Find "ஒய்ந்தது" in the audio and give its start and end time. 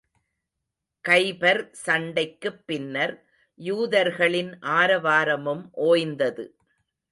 5.71-6.45